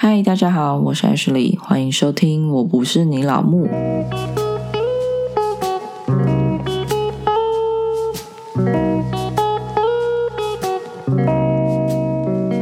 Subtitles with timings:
[0.00, 2.48] 嗨，大家好，我是 Ashley，欢迎收听。
[2.52, 3.66] 我不是你老木。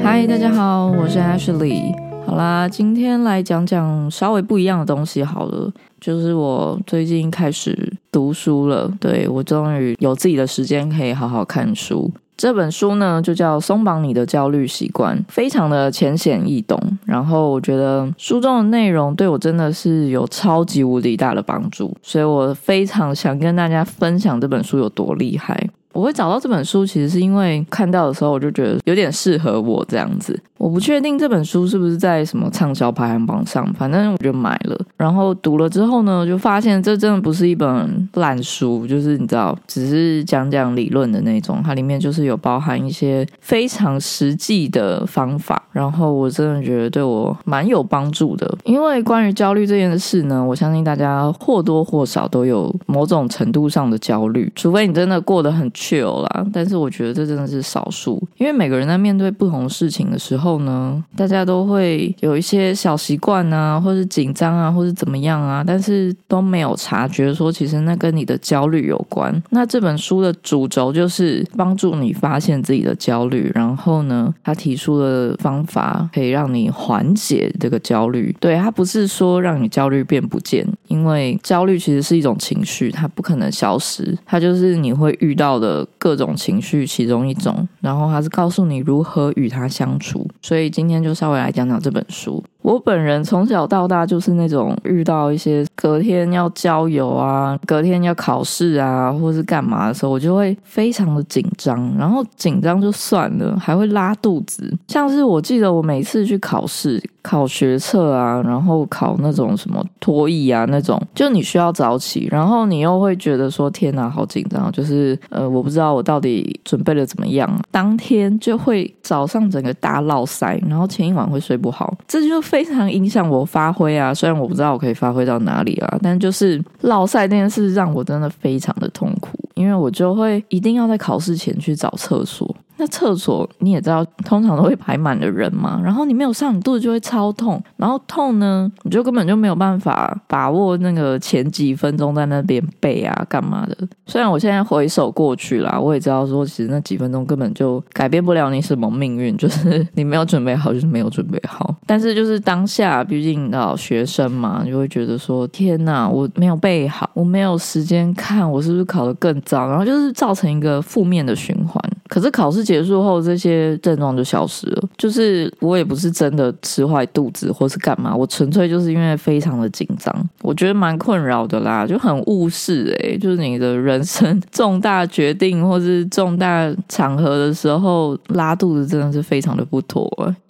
[0.02, 1.94] 嗨，大家好，我是 Ashley。
[2.24, 12.10] 好啦，今天来讲讲稍微不一样的东西好了，就是我最近开始读书了，对我终于有自己的时间可以好好看书。
[12.36, 16.78] 这本书呢，就叫《松绑你的焦虑习惯》，非常的浅显易懂。
[17.04, 25.70] 然后我觉得书中的内容对我真的是有超级无敌大的帮助，所以我非常想跟大家分享这本书有多厉害。
[25.96, 30.38] 我会找到这本书，其实是因为看到的时候我就觉得有点适合我这样子。
[30.58, 34.78] 我不确定这本书是不是在什么畅销排行榜上，反正我就买了。
[34.96, 41.62] 然后读了之后呢，就发现这真的不是一本烂书，就是你知道，只是讲讲理论的那种。
[41.64, 48.50] 它里面就是有包含一些非常实际的方法，然后我真的觉得对我蛮有帮助的。
[48.64, 56.46] 因为关于焦虑这件事呢，我相信大家或多或少都有某种程度上的焦虑，除非你真的过得很有啦。
[56.52, 60.56] 但是我觉得这真的是少数，因为每个人在面对不同事情的时候。
[60.56, 69.42] 呢，大家都会有一些小习惯啊，或是紧张啊，或是怎么样啊，但是都没有察觉说，其实那跟你的焦虑有关。
[69.50, 78.34] 那这本书的主轴就是帮助你发现自己的焦虑，然后呢，他提出的方法可以让你缓解这个焦虑。
[78.40, 90.26] 对他不是说让你焦虑变不见，因为焦虑其实是一种情绪，它不可能消失，它就是你会遇到的各种情绪其中一种，然后它是告诉你如何与它相处。
[90.40, 92.42] 所以今天就稍微来讲讲这本书。
[92.62, 101.94] 我本人从小到大就是那种遇到一些隔天要郊游啊、隔天要考试啊，或是干嘛的时候，我就会非常的紧张。
[101.96, 104.76] 然后紧张就算了，还会拉肚子。
[104.88, 117.50] 像是我记得我每次去考试、考学测啊，然后考那种什么托译啊那种，就你需要早起，然后你又会觉得说天哪，好紧张，就是呃，我不知道我到底准备的怎么样。
[117.70, 122.66] 当天就会早上整个大落塞，然后前一晚会睡不好，这就非。
[122.66, 124.12] 常影响我发挥啊！
[124.12, 132.52] 虽然我不知道我可以发挥到哪里啊，但就是落赛这件事让我真的非常的痛苦，因为我就会一定要在考试前去找厕所。
[132.78, 135.80] 那厕所你也知道，通常都会排满的人嘛。
[135.82, 137.62] 然后你没有上，你肚子就会超痛。
[137.76, 143.76] 然后痛呢，你就根本就没有办法把握那个前几分钟在那边背啊，干嘛的。
[144.06, 151.74] 虽然我现在回首过去啦，我也知道说，其实那几分钟根本就改变不了你什么命运， 就是你没有准备好，就是没有准备好。
[151.86, 159.68] 但是就是当下，毕竟到学生嘛，你就会觉得说，天哪，我没有背好，我没有时间看，我是不是考得更糟？
[159.68, 161.82] 然后就是造成一个负面的循环。
[162.08, 164.82] 可是考试结束后，这些症状就消失了。
[164.96, 180.06] 就是我也不是真的吃坏肚子，或是干嘛，我纯粹就是因为非常的紧张，我觉得蛮困扰的啦，就很误事诶，就是你的人生重大决定或是重大场合的时候拉肚子，真的是非常的不妥。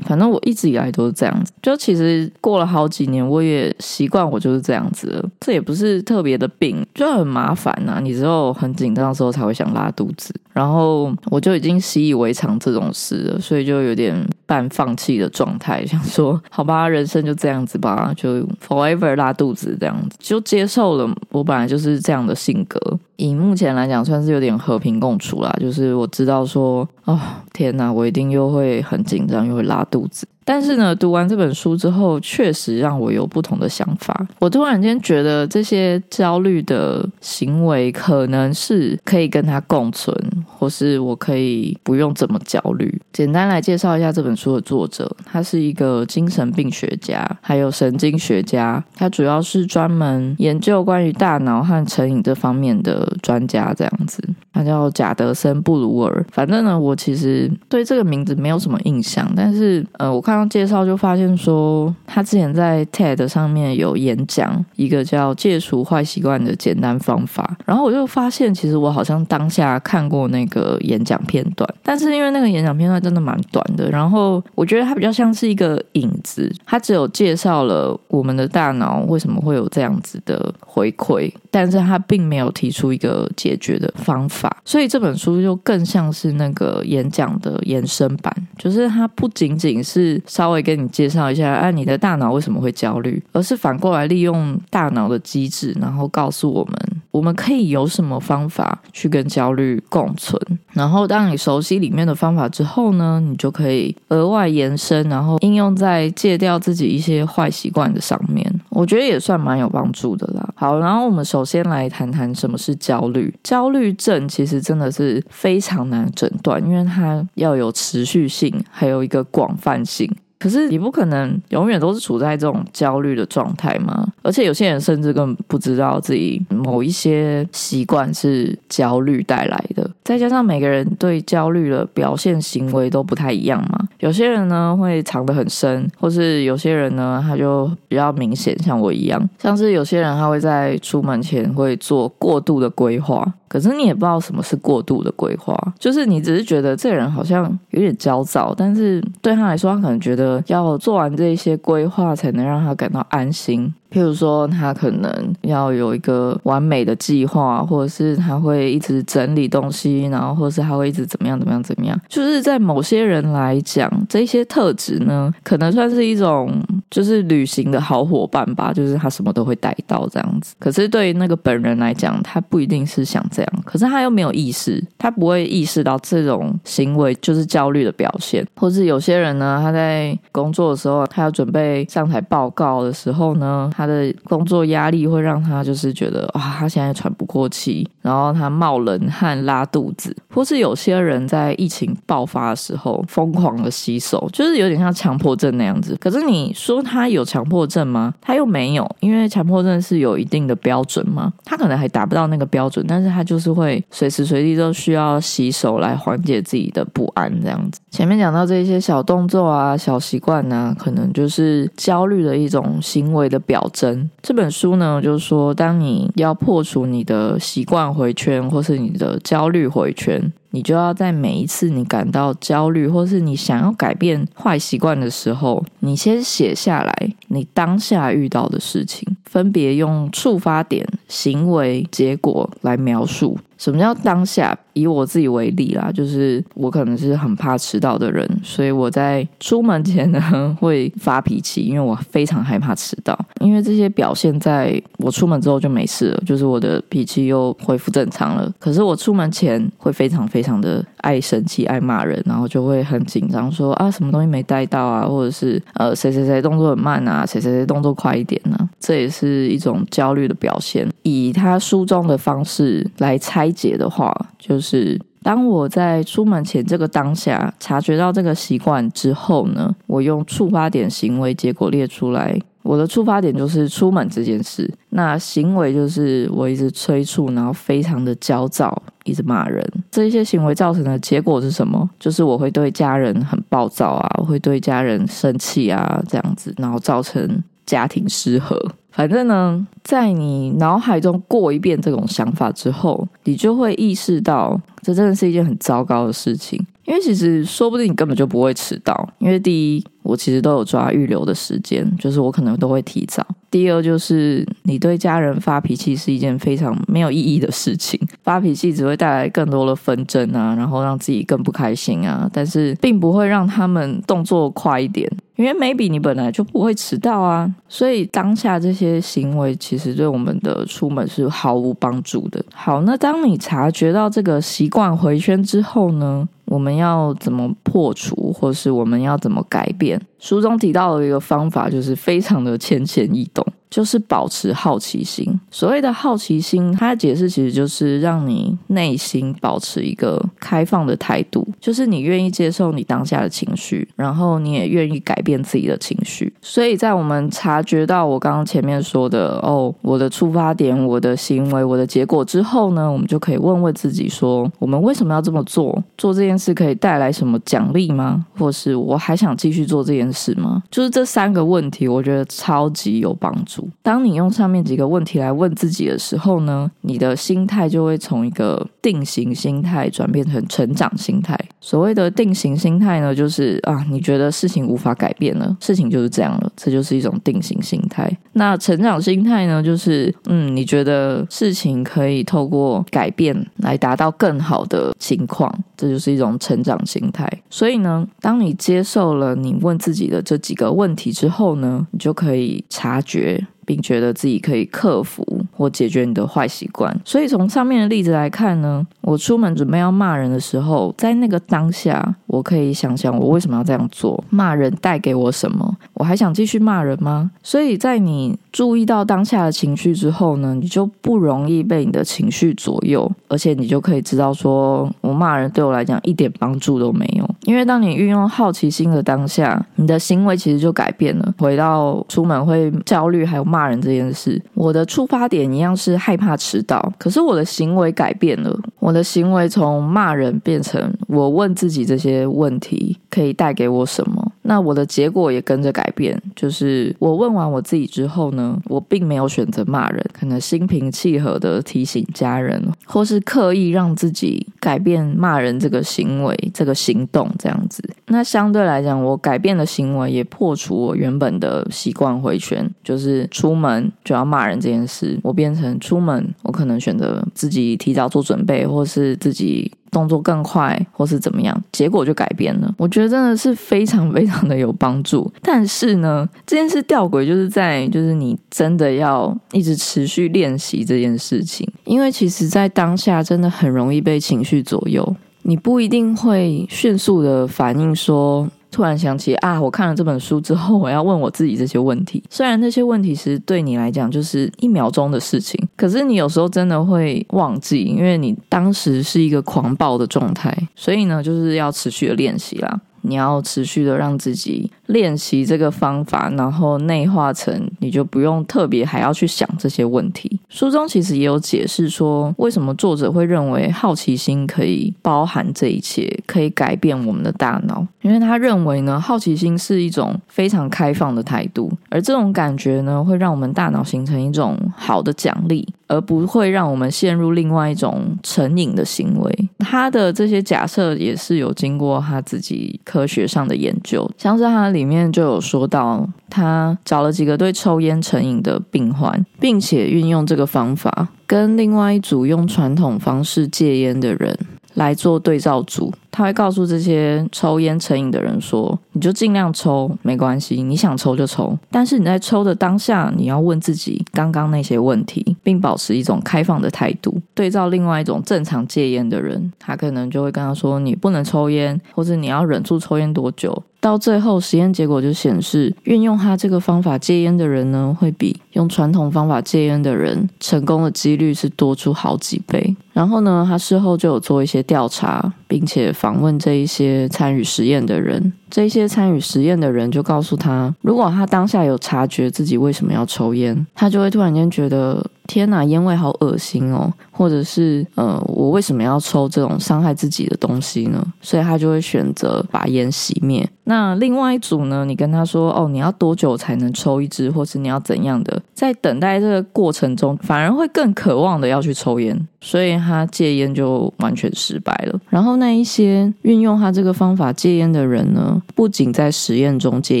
[0.04, 5.30] 反正我一直以来都是这样子，就其实过了好几年，我也习惯我就是这样子了。
[5.40, 8.00] 这也不是特别的病，就很麻烦呐。
[8.02, 14.16] 你只有很紧张的时候才会想拉肚子，然后我就已经习以为常这种事了，所以就有点
[14.46, 21.14] 半放弃的状态，想说好吧，人生就这样子吧，就 forever 拉肚子这样子，就接受了。
[21.30, 22.80] 我本来就是这样的性格。
[23.16, 25.54] 以目前来讲，算是有点和平共处啦。
[25.60, 27.20] 就是我知道说，哦
[27.52, 30.26] 天哪，我一定又会很紧张，又会拉肚子。
[30.52, 34.28] 但是呢，读完这本书之后，确实让我有不同的想法。
[34.38, 40.14] 我突然间觉得，这些焦虑的行为可能是可以跟他共存，
[40.46, 43.00] 或是我可以不用这么焦虑。
[43.14, 48.84] 简单来介绍一下这本书的作者，他是一个精神病学家，还有神经学家。
[48.94, 54.22] 他主要是专门研究关于大脑和成瘾这方面的专家，这样子。
[54.52, 56.22] 他叫贾德森·布鲁尔。
[56.30, 67.56] 反正呢，我其实对这个名字没有什么印象，但是呃，我看介绍就发现说，他之前在 TED 上面有演讲一个叫戒除坏习惯的简单方法。
[67.64, 84.56] 然后我就发现，其实我好像当下看过那个演讲片段，但是因为那个演讲片段真的蛮短的，然后我觉得它比较像是一个影子，它只有介绍了我们的大脑为什么会有这样子的回馈，但是它并没有提出一个解决的方法。
[84.64, 96.74] 所以这本书就更像是那个演讲的延伸版，就是它不仅仅是稍微跟你介绍一下，哎，你的大脑为什么会焦虑，而是反过来利用大脑的机制，然后告诉我们
[97.12, 100.40] 我们可以有什么方法去跟焦虑共存？
[100.72, 108.50] 然后，当你熟悉里面的方法之后呢，你就可以额外延伸，然后应用在戒掉自己一些坏习惯的上面。
[108.70, 110.48] 我觉得也算蛮有帮助的啦。
[110.56, 113.32] 好，然后我们首先来谈谈什么是焦虑。
[113.44, 120.10] 焦虑症其实真的是非常难诊断，因为它要有持续性，还有一个广泛性。
[120.42, 124.04] 可是你不可能永远都是处在这种焦虑的状态吗？
[124.22, 129.88] 而且有些人甚至根本不知道自己某一些习惯是焦虑带来的。
[130.02, 143.24] 再加上每个人对焦虑的表现行为都不太一样嘛，有些人呢会藏得很深，或是有些人呢他就比较明显，像我一样，像是有些人他会在出门前会做过度的规划。
[143.46, 153.72] 可是你也不知道什么是过度的规划，就是你只是觉得这个人好像有点焦躁，但是对他来说，他可能觉得要做完这些规划才能让他感到安心。
[153.92, 155.12] 譬如说，他可能
[155.42, 162.00] 要有一个完美的计划，或者是他会一直整理东西，然后或者是他会一直怎么样怎么样怎么样。
[162.08, 166.50] 就是在某些人来讲，这些特质呢，可能算是一种
[166.92, 170.54] 就是旅行的好伙伴吧，就是他什么都会带到这样子。
[170.58, 178.46] 可是对于那个本人来讲，他不一定是想这样，可是他又没有意识，他不会意识到这种行为就是焦虑的表现。
[178.56, 195.96] 或是有些人呢，他在工作的时候，他要准备上台报告的时候呢，他的工作压力会让他就是觉得啊，他现在喘不过气，然后他冒冷汗、拉肚子，或是有些人在疫情爆发的时候疯狂的洗手，就是有点像强迫症那样子。
[195.98, 198.14] 可是你说他有强迫症吗？
[198.20, 207.80] 他又没有，因为强迫症是有一定的标准嘛，他可能还达不到那个标准，但是他就是会随时随地都需要洗手来缓解自己的不安这样子。
[207.90, 213.62] 前面讲到这些小动作啊、小习惯呢，可能就是焦虑的一种行为的表。
[213.72, 220.20] 征这本书呢，就是说，当你要破除你的习惯回圈，或是你的焦虑回圈，
[220.52, 233.38] 你就要在每一次你感到焦虑，或是你想要改变坏习惯的时候，你先写下来你当下遇到的事情，分别用触发点、行为、结果来描述。
[233.56, 234.58] 什么叫当下？
[234.74, 243.18] 以我自己为例啦，就是我可能是很怕迟到的人，所以我在出门前呢会发脾气，因为我非常害怕迟到。
[243.40, 248.50] 因为这些表现在我出门之后就没事了，就是我的脾气又恢复正常了。
[248.58, 258.68] 可是我出门前会非常非常的爱生气、爱骂人，然后就会很紧张，说啊什么东西没带到啊，或者是呃谁谁谁动作很慢啊，谁谁谁动作快一点呢？
[258.82, 260.86] 这也是一种焦虑的表现。
[261.04, 263.52] 以他书中的方式来拆。
[263.52, 272.40] 解的话，就是当我在出门前这个当下察觉到这个习惯之后呢，我用触发点、行为、结果列出来。
[272.62, 279.62] 我的出发点就是出门这件事，那行为就是我一直催促，然后非常的焦躁，一直骂人。
[279.90, 281.90] 这些行为造成的结果是什么？
[281.98, 287.28] 就是我会对家人很暴躁啊，我会对家人生气啊，这样子，然后造成
[287.66, 288.58] 家庭失和。
[288.90, 296.62] 反正呢，在你脑海中过一遍这种想法之后，你就会意识到，这真的是一件很糟糕的事情。
[296.92, 303.26] 因为其实说不定你根本就不会迟到，因为第一，我其实都有抓预留的时间，就是我可能都会提早。
[303.50, 315.10] 第二，就是你对家人发脾气是一件非常没有意义的事情，发脾气只会带来更多的纷争啊，然后让自己更不开心啊，但是并不会让他们动作快一点。
[315.36, 322.44] 因为 maybe 你本来就不会迟到啊，所以当下这些行为其实对我们的出门是毫无帮助的。
[322.54, 330.00] 好，那当你察觉到这个习惯回圈之后呢，我们要怎么破除，或是我们要怎么改变？
[330.18, 333.46] 书中提到的一个方法就是非常的浅显易懂。
[333.72, 335.40] 就是保持好奇心。
[335.50, 346.30] 所谓的好奇心，它的解释其实就是让你内心保持一个开放的态度，就是你愿意接受你当下的情绪，然后你也愿意改变自己的情绪。
[346.42, 355.82] 所以在我们察觉到我刚刚前面说的哦，我的出发点、我的行为、我的结果之后呢，我们就可以问问自己说：我们为什么要这么做？
[355.96, 358.26] 做这件事可以带来什么奖励吗？
[358.36, 360.62] 或是我还想继续做这件事吗？
[360.70, 363.61] 就是这三个问题，我觉得超级有帮助。
[363.82, 371.38] 当你用上面几个问题来问自己的时候呢，你的心态就会从一个定型心态转变成成长心态。
[371.60, 378.10] 所谓的定型心态呢，就是啊，你觉得事情无法改变了，事情就是这样了，这就是一种定型心态。
[378.32, 387.30] 那成长心态呢，就是嗯，你觉得事情可以透过改变来达到更好的情况，这就是一种成长心态。
[387.48, 393.46] 所以呢，当你接受了你问自己的这几个问题之后呢，你就可以察觉。
[393.72, 395.26] 并觉得自己可以克服。
[395.54, 396.98] 或解决你的坏习惯。
[397.04, 407.30] 所以从上面的例子来看呢，我出门准备要骂人的时候，在那个当下，我可以想想我为什么要这样做，骂人带给我什么，我还想继续骂人吗？
[407.42, 417.28] 所以在你注意到当下的情绪之后呢，你就不容易被你的情绪左右，而且你就可以知道说，我骂人对我来讲一点帮助都没有。
[417.44, 421.34] 因为当你运用好奇心的当下，你的行为其实就改变了。
[421.36, 428.58] 回到出门会焦虑还有骂人这件事，我的出发点一样是害怕迟到，可是我的行为改变了。
[428.78, 434.32] 我的行为从骂人变成我问自己这些问题可以带给我什么。
[434.42, 447.28] 那我的结果也跟着改变，就是我问完我自己之后呢，我并没有选择骂人，可能心平气和的提醒家人，或是刻意让自己改变骂人这个行为、这个行动。
[447.38, 462.74] 这样子，那相对来讲，我改变的行为也破除我原本的习惯回圈，就是出门就要骂人这件事，我变成出门，我可能选择自己提早做准备，或是自己动作更快，或是怎么样，结果就改变了。
[462.76, 465.30] 我觉得真的是非常非常的有帮助。
[465.42, 475.14] 但是呢，这件事吊诡就是在，就是你真的要一直持续练习这件事情，因为其实在当下真的很容易被情绪左右。
[475.42, 482.20] 你不一定会迅速的反应，说突然想起啊，我看了这本书之后，我要问我自己这些问题。
[482.30, 490.52] 虽然那些问题其实对你来讲就是一秒钟的事情，可是你有时候真的会忘记，因为你当时是一个狂暴的状态。
[490.74, 492.80] 所以呢，就是要持续的练习啦。
[493.04, 500.38] 你要持续的让自己练习这个方法，然后内化成，你就不用特别还要去想这些问题。
[500.48, 507.86] 书中其实也有解释说，为什么作者会认为好奇心可以包含这一切，可以改变我们的大脑。
[508.02, 515.66] 因为他认为呢，好奇心是一种非常开放的态度，而这种感觉呢，会让我们大脑形成一种好的奖励。
[515.88, 519.48] 而不会让我们陷入另外一种成瘾的行为。
[519.58, 534.36] 他的这些假设也是有经过他自己科学上的研究，像是他里里面就有说到，他找了几个对抽烟成瘾的病患，并且运用这个方法跟另外一组用传统方式戒烟的人。
[534.74, 541.56] 来做对照组，他会告诉这些抽烟成瘾的人说：“你就尽量抽，没关系，你想抽就抽。
[541.70, 547.20] 但是你在抽的当下，你要问自己刚刚那些问题，并保持一种开放的态度。
[547.34, 562.76] 对照另外一种正常戒烟的人，他可能就会跟他说：你不能抽烟，或者你要忍住抽烟多久。”到最后，实验结果就显示，运用他这个方法戒烟的人呢，会比用传统方法戒烟的人成功的几率是多出好几倍。
[562.92, 568.32] 然后呢，他事后就有做一些调查，并且访问这一些参与实验的人。
[568.50, 575.04] 这些参与实验的人就告诉他，如果他当下有察觉自己为什么要抽烟，他就会突然间觉得。
[575.28, 576.92] 天哪，烟味好恶心哦！
[577.22, 581.00] 或者是呃，我为什么要抽这种伤害自己的东西呢？
[581.20, 583.48] 所以他就会选择把烟熄灭。
[583.62, 584.84] 那另外一组呢？
[584.84, 588.42] 你跟他说哦，你要多久才能抽一支，或是你要怎样的？
[588.52, 594.98] 在等待这个过程中，反而会更渴望的要去抽烟，所以他戒烟就完全失败了。
[595.08, 600.00] 然后那一些运用他这个方法戒烟的人呢，不仅在实验中戒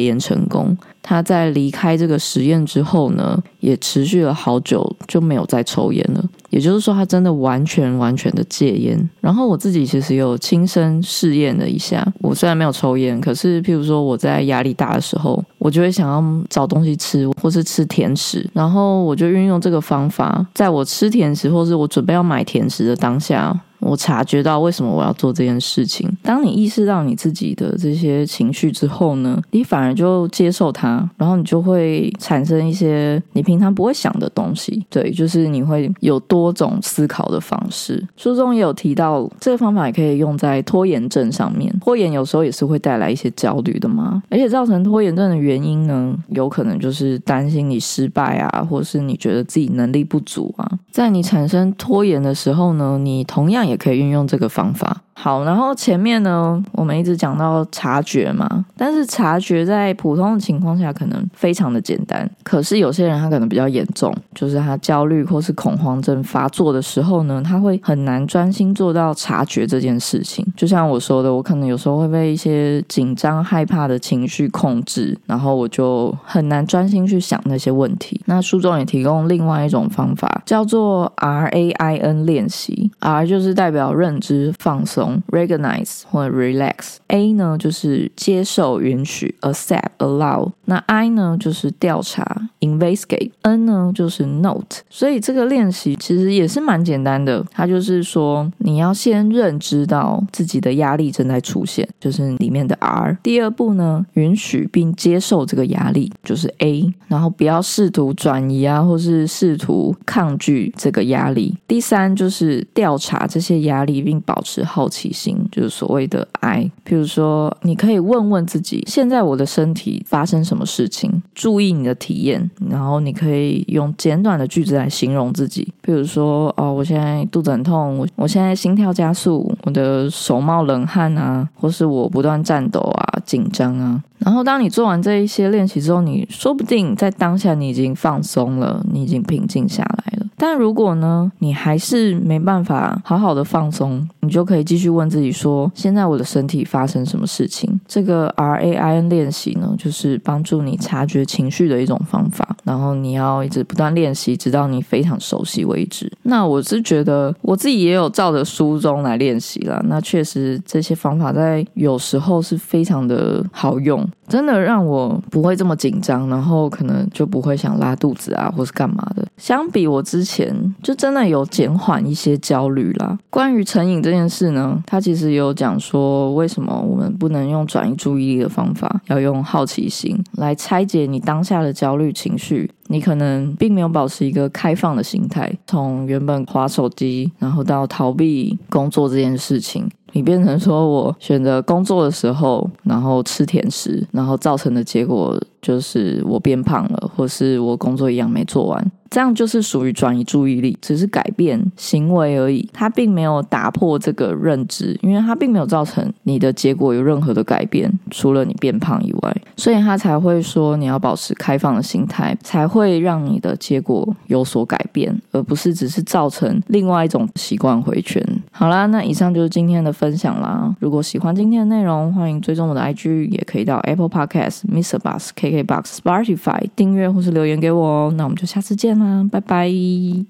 [0.02, 0.76] 烟成功。
[1.02, 6.24] 他在离开这个实验之后呢，也持续了好久就没有再抽烟了。
[6.50, 9.10] 也就是说，他真的完全完全的戒烟。
[9.20, 12.06] 然后我自己其实有亲身试验了一下。
[12.20, 18.48] 我虽然没有抽烟，可是譬如说我在压力大的时候，我就会想要找东西吃，或是吃甜食。
[18.52, 23.58] 然后我就运用这个方法，在我吃甜食或是我准备要买甜食的当下。
[23.92, 26.10] 我察觉到为什么我要做这件事情。
[26.22, 34.82] 当你意识到你自己的这些情绪之后呢，你反而就接受它，然后你就会产生一些你平常不会想的东西。
[34.88, 38.02] 对，就是你会有多种思考的方式。
[38.16, 41.70] 书中也有提到，这个方法也可以用在拖延症上面。
[41.82, 50.66] 拖延有时候也是会带来一些焦虑的嘛，而且造成拖延症的原因呢，有可能就是担心你失败啊，或是你觉得自己能力不足啊。
[50.90, 53.78] 在你产生拖延的时候呢，你同样也。
[53.82, 55.02] 可以运用这个方法。
[55.14, 70.44] 好，然后前面呢，我们一直讲到察觉嘛，但是察觉在普通的情况下可能非常的简单，可是有些人他可能比较严重，就是他焦虑或是恐慌症发作的时候呢，他会很难专心做到察觉这件事情。
[70.56, 78.20] 就像我说的，我可能有时候会被一些紧张、害怕的情绪控制，然后我就很难专心去想那些问题。
[78.24, 85.22] 那书中也提供另外一种方法，叫做 R A I N 练习，R 就是代表认知放松。
[85.30, 90.50] recognize 或者 relax，A 呢就是接受、允许，accept、allow。
[90.66, 97.42] 那 I 呢就是调查、investigate，N 呢就是 note，所以这个练习其实也是蛮简单的。
[97.50, 103.16] 它就是说，你要先认知到自己的压力正在出现，就是里面的 R。
[103.22, 106.92] 第二步呢，允许并接受这个压力，就是 A。
[107.08, 111.56] 然后不要试图转移啊，或是试图抗惧这个压力。
[111.68, 116.68] 第三就是调查这些压力，并保持好奇心，就是所谓的 I。
[116.82, 121.22] 比如说，你可以问问自己，现在我的身体发生什么事情？
[121.32, 125.72] 注意你的体验，然后你可以用简短的句子来形容自己。
[125.80, 134.02] 比如说，哦，我现在肚子很痛，我我现在心跳加速，我的手冒冷汗啊，或是我不断颤抖啊、紧张啊。
[134.18, 140.11] 然后，当你做完这一些练习之后，你说不定在当下你已经放松了，你已经平静下来。
[140.42, 147.80] 但如果呢，你还是没办法好好的放松，你就可以继续问自己说：现在我的身体发生什么事情？
[147.86, 152.56] 这个 R A I N 练习呢，就是帮助你察觉情绪的一种方法。
[152.64, 156.10] 然后你要一直不断练习，直到你非常熟悉为止。
[156.24, 159.80] 那我是觉得我自己也有照着书中来练习了。
[159.86, 164.04] 那确实这些方法在有时候是非常的好用。
[164.32, 169.22] 真的让我不会这么紧张，然后可能就不会想拉肚子啊，或是干嘛的。
[169.36, 173.18] 相比我之前，就真的有减缓一些焦虑啦。
[173.28, 182.70] 关于成瘾这件事呢，他其实有讲说，为什么我们不能用转移注意力的方法，要用好奇心来拆解你当下的焦虑情绪。
[182.88, 189.88] 你可能并没有保持一个开放的心态，从原本划手机，然后到逃避工作这件事情。
[190.12, 198.92] 你变成说我选择工作的时候，然后吃甜食，然后造成的结果就是我变胖了，或是我工作一样没做完。
[199.12, 218.26] 这样就是属于转移注意力，只是改变行为而已，它并没有打破这个认知，因为它并没有造成你的结果有任何的改变，除了你变胖以外，所以他才会说你要保持开放的心态，才会让你的结果有所改变，而不是只是造成另外一种习惯回圈。
[218.50, 220.74] 好啦，那以上就是今天的分享啦。
[220.80, 224.98] 如果喜欢今天的内容，欢迎追踪我的 IG，也可以到 Apple Podcast、Mr.
[224.98, 228.14] Bus、KK Box、Spotify 订阅或是留言给我哦。
[228.16, 229.01] 那我们就下次见。
[229.04, 229.68] 嗯拜拜。